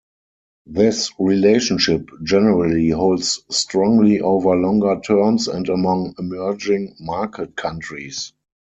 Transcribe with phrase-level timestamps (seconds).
[0.65, 8.33] This relationship generally holds strongly over longer terms and among emerging market countries.